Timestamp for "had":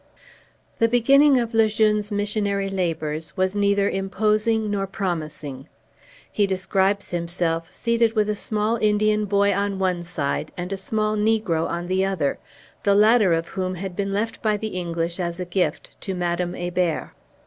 13.75-13.95